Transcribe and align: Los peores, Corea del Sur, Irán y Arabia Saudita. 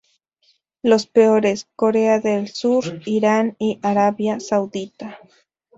Los 0.81 1.05
peores, 1.05 1.67
Corea 1.75 2.19
del 2.19 2.47
Sur, 2.47 3.03
Irán 3.05 3.55
y 3.59 3.77
Arabia 3.83 4.39
Saudita. 4.39 5.19